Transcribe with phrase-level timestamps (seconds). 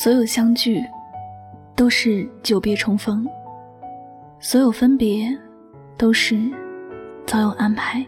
[0.00, 0.80] 所有相聚，
[1.74, 3.24] 都是久别重逢；
[4.38, 5.36] 所有分别，
[5.96, 6.38] 都是
[7.26, 8.06] 早有安排。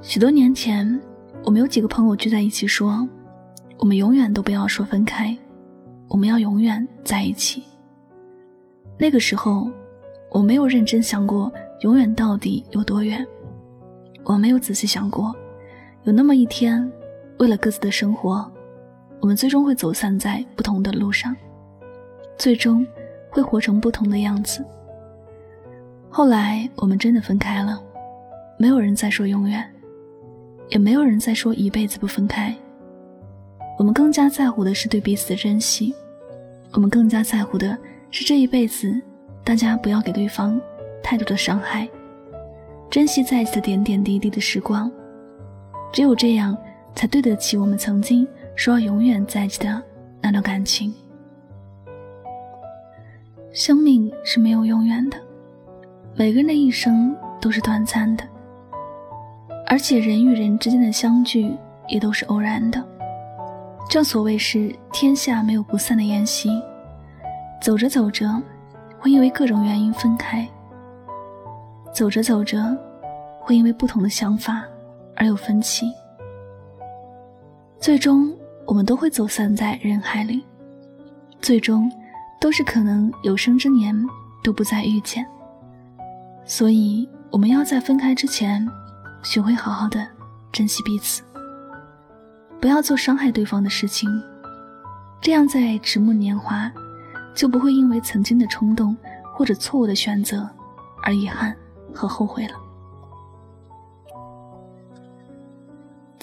[0.00, 0.98] 许多年前，
[1.44, 3.06] 我们有几个朋友聚在一起说
[3.76, 5.36] ：“我们永远都不要说分开，
[6.08, 7.62] 我们要永远在一起。”
[8.98, 9.70] 那个时候，
[10.30, 11.52] 我没有认真想过
[11.82, 13.26] 永远到底有多远，
[14.24, 15.36] 我没有仔细想过，
[16.04, 16.90] 有那么一天，
[17.38, 18.50] 为了各自的生活，
[19.20, 21.36] 我们最终会走散在不同的路上，
[22.38, 22.86] 最终
[23.28, 24.64] 会活成不同的样子。
[26.08, 27.82] 后来，我们真的分开了，
[28.58, 29.64] 没有人再说永远。
[30.70, 32.54] 也没有人再说一辈子不分开。
[33.76, 35.92] 我们更加在乎的是对彼此的珍惜，
[36.72, 37.76] 我们更加在乎的
[38.12, 38.94] 是这一辈子，
[39.42, 40.60] 大家不要给对方
[41.02, 41.88] 太多的伤害，
[42.88, 44.88] 珍惜在一起的点点滴滴的时光。
[45.92, 46.56] 只有这样，
[46.94, 49.82] 才对得起我们曾经说要永远在一起的
[50.20, 50.94] 那段感情。
[53.52, 55.16] 生命是没有永远的，
[56.14, 58.24] 每个人的一生都是短暂的。
[59.66, 61.56] 而且人与人之间的相聚
[61.88, 62.84] 也都是偶然的，
[63.88, 66.50] 正所谓是天下没有不散的宴席。
[67.60, 68.40] 走着走着，
[68.98, 70.46] 会因为各种原因分开；
[71.92, 72.76] 走着走着，
[73.40, 74.64] 会因为不同的想法
[75.20, 75.92] 而有分歧。
[77.78, 78.34] 最终，
[78.64, 80.42] 我们都会走散在人海里，
[81.42, 81.92] 最终
[82.40, 83.94] 都是可能有生之年
[84.42, 85.26] 都不再遇见。
[86.46, 88.66] 所以，我们要在分开之前。
[89.22, 90.08] 学会好好的
[90.50, 91.22] 珍惜彼此，
[92.58, 94.08] 不要做伤害对方的事情，
[95.20, 96.72] 这样在迟暮年华，
[97.34, 98.96] 就不会因为曾经的冲动
[99.34, 100.48] 或者错误的选择
[101.02, 101.54] 而遗憾
[101.92, 102.54] 和后悔了。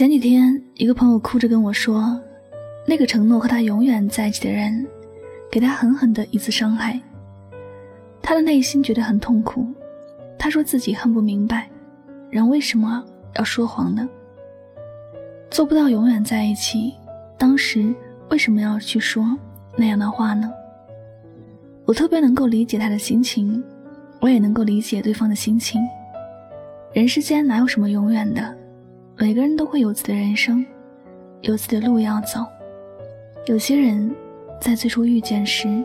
[0.00, 2.18] 前几天，一个朋友哭着跟我说，
[2.86, 4.86] 那个承诺和他永远在一起的人，
[5.50, 6.98] 给他狠狠的一次伤害，
[8.22, 9.66] 他的内心觉得很痛苦，
[10.38, 11.68] 他说自己很不明白。
[12.30, 14.08] 人为什么要说谎呢？
[15.50, 16.94] 做不到永远在一起，
[17.36, 17.94] 当时
[18.30, 19.36] 为什么要去说
[19.76, 20.50] 那样的话呢？
[21.84, 23.62] 我特别能够理解他的心情，
[24.18, 25.78] 我也能够理解对方的心情。
[26.94, 28.56] 人世间哪有什么永远的？
[29.20, 30.64] 每个人都会有自己的人生，
[31.42, 32.40] 有自己的路要走。
[33.44, 34.10] 有些人，
[34.58, 35.84] 在最初遇见时，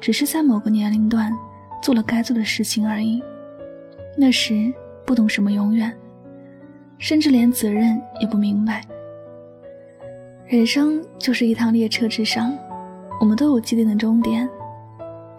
[0.00, 1.36] 只是在某个年龄段
[1.82, 3.20] 做了该做的事情而已，
[4.16, 4.72] 那时。
[5.04, 5.92] 不懂什么永远，
[6.96, 8.80] 甚至连责任也不明白。
[10.46, 12.56] 人生就是一趟列车之上，
[13.20, 14.48] 我们都有既定的终点。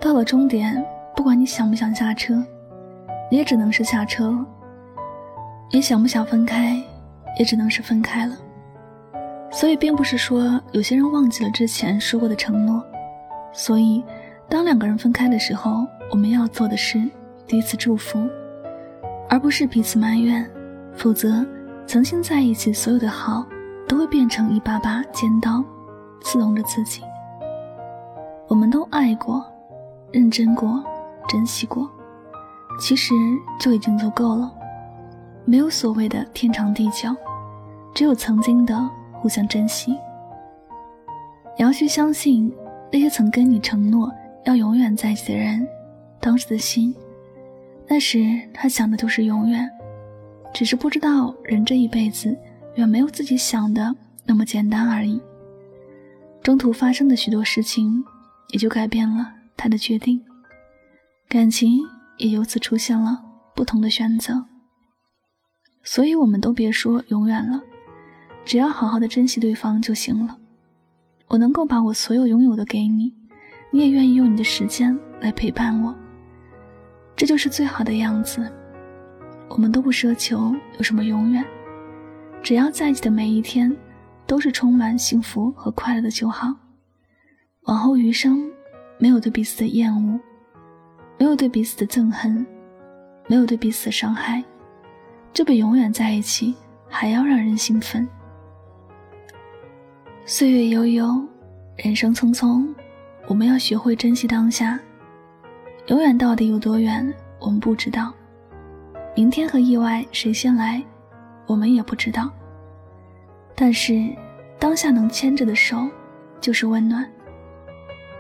[0.02, 0.86] 到了终点，
[1.16, 2.44] 不管你想不想下车，
[3.32, 4.46] 你也只能是下车了；
[5.72, 6.80] 你想不想分开，
[7.38, 8.36] 也只能是分开了。
[9.52, 12.84] 所以，并不是说有些人忘记了之前说过的承诺。
[13.54, 14.04] 所以，
[14.50, 17.02] 当两个人分开的时候，我们要做的是
[17.46, 18.28] 彼此祝福。
[19.30, 20.48] 而不是彼此埋怨，
[20.96, 21.46] 否则，
[21.88, 23.46] 曾经在一起所有的好，
[23.88, 25.64] 都会变成一把把尖刀，
[26.22, 27.02] 刺痛着自己。
[28.48, 29.44] 我们都爱过，
[30.12, 30.84] 认真过，
[31.28, 31.90] 珍惜过，
[32.80, 33.14] 其实
[33.60, 34.52] 就已经足够了。
[35.46, 37.16] 没有所谓的天长地久，
[37.94, 39.92] 只有曾经的互相珍惜。
[41.58, 42.52] 你要去相信
[42.92, 44.12] 那些曾跟你承诺
[44.46, 45.68] 要永远在一起的人，
[46.20, 46.96] 当时的心。
[47.88, 49.70] 那时他想的都是永远，
[50.54, 52.36] 只是不知道人这一辈子
[52.76, 53.94] 远没有自己想的
[54.26, 55.22] 那么简单而已。
[56.42, 58.04] 中途发生的许多事情，
[58.50, 60.24] 也就改变了他的决定，
[61.28, 61.80] 感情
[62.18, 63.22] 也由此出现了
[63.54, 64.46] 不同的选择。
[65.84, 67.62] 所以，我们都别说永远了，
[68.46, 70.38] 只要好好的珍惜对方就行了。
[71.28, 73.14] 我能够把我所有拥有的给你，
[73.70, 75.94] 你也愿意用你的时间来陪伴我。
[77.16, 78.50] 这就是最好的样子。
[79.50, 81.46] 我们都不奢求有什么永远，
[82.42, 83.76] 只要在一起的每一天
[84.26, 86.56] 都是充满幸福和快乐的就好。
[87.64, 88.50] 往后余生，
[88.98, 90.20] 没有对彼此的厌恶，
[91.20, 92.46] 没有对彼此的憎恨，
[93.28, 94.44] 没有对彼此的伤害，
[95.34, 96.54] 这比永远在一起
[96.88, 98.08] 还要让人兴奋。
[100.26, 101.28] 岁月悠悠，
[101.76, 102.68] 人生匆匆，
[103.28, 104.80] 我们要学会珍惜当下。
[105.88, 108.14] 永远到底有多远，我们不知道。
[109.16, 110.82] 明天和意外谁先来，
[111.48, 112.30] 我们也不知道。
[113.56, 114.08] 但是，
[114.60, 115.90] 当下能牵着的手，
[116.40, 117.04] 就是温暖；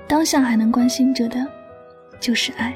[0.07, 1.47] 当下还能关心着的，
[2.19, 2.75] 就是爱。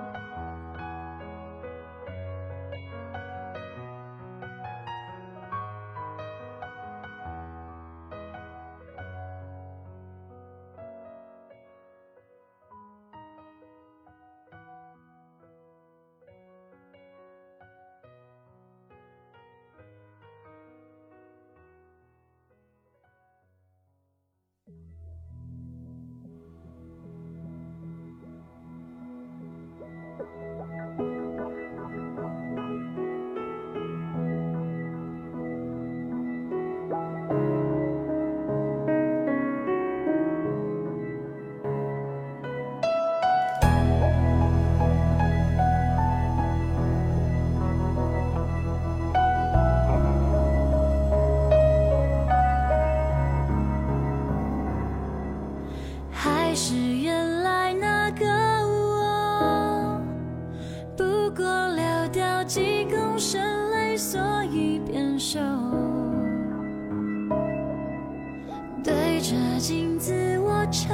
[69.61, 70.89] 镜子，我承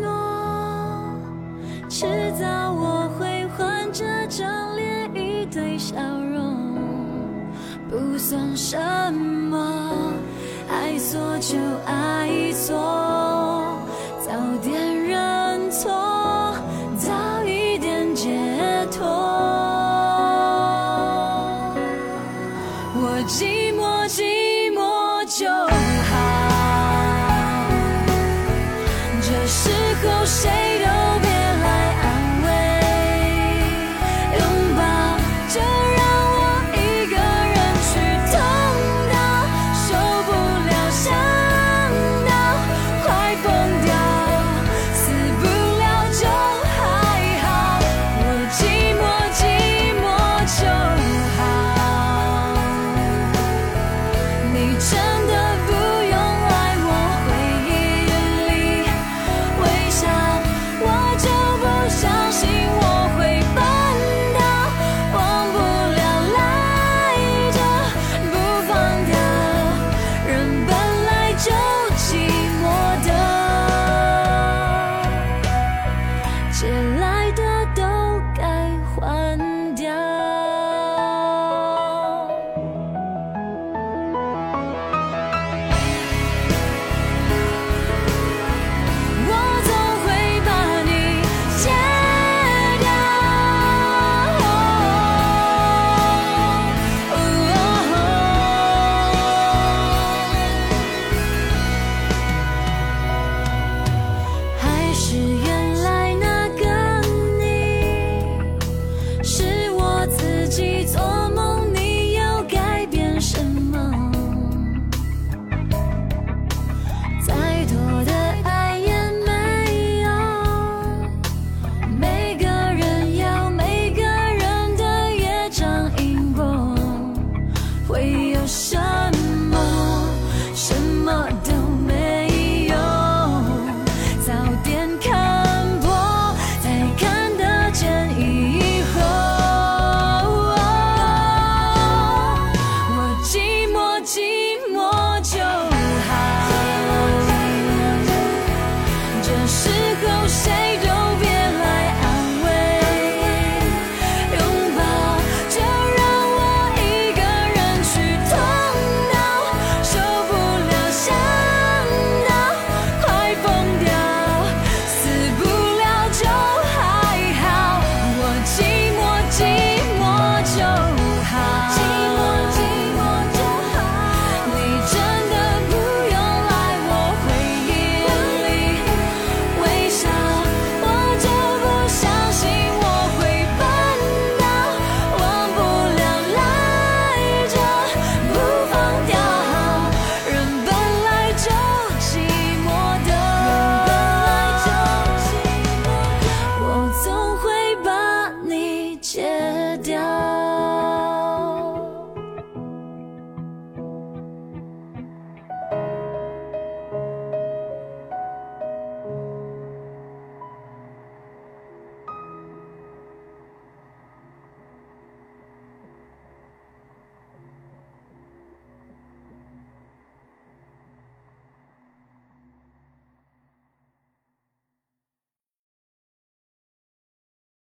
[0.00, 1.14] 诺，
[1.88, 5.94] 迟早我会还这张脸一堆笑
[6.34, 6.74] 容，
[7.88, 8.76] 不算什
[9.14, 10.12] 么，
[10.68, 11.56] 爱错就
[11.86, 12.76] 爱错，
[54.82, 55.11] 生。